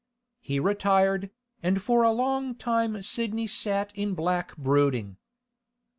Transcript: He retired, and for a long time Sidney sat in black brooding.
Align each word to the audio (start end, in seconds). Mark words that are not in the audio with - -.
He 0.39 0.59
retired, 0.59 1.29
and 1.61 1.79
for 1.79 2.01
a 2.01 2.11
long 2.11 2.55
time 2.55 3.03
Sidney 3.03 3.45
sat 3.45 3.91
in 3.95 4.15
black 4.15 4.57
brooding. 4.57 5.17